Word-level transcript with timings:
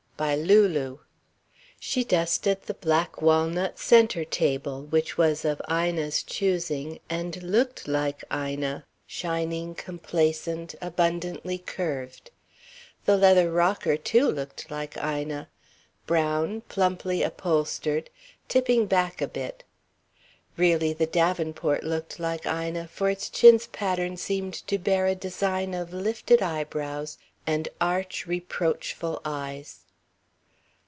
By 0.17 0.35
Lulu. 0.35 0.99
She 1.79 2.03
dusted 2.03 2.61
the 2.61 2.75
black 2.75 3.23
walnut 3.23 3.79
centre 3.79 4.23
table 4.23 4.83
which 4.83 5.17
was 5.17 5.43
of 5.43 5.59
Ina's 5.67 6.21
choosing, 6.21 6.99
and 7.09 7.41
looked 7.41 7.87
like 7.87 8.23
Ina, 8.31 8.85
shining, 9.07 9.73
complacent, 9.73 10.75
abundantly 10.79 11.57
curved. 11.57 12.29
The 13.05 13.17
leather 13.17 13.51
rocker, 13.51 13.97
too, 13.97 14.29
looked 14.31 14.69
like 14.69 14.95
Ina, 14.95 15.49
brown, 16.05 16.61
plumply 16.69 17.23
upholstered, 17.23 18.11
tipping 18.47 18.85
back 18.85 19.23
a 19.23 19.27
bit. 19.27 19.63
Really, 20.55 20.93
the 20.93 21.07
davenport 21.07 21.83
looked 21.83 22.19
like 22.19 22.45
Ina, 22.45 22.89
for 22.89 23.09
its 23.09 23.27
chintz 23.27 23.67
pattern 23.71 24.17
seemed 24.17 24.53
to 24.67 24.77
bear 24.77 25.07
a 25.07 25.15
design 25.15 25.73
of 25.73 25.91
lifted 25.93 26.43
eyebrows 26.43 27.17
and 27.47 27.69
arch, 27.81 28.27
reproachful 28.27 29.19
eyes. 29.25 29.79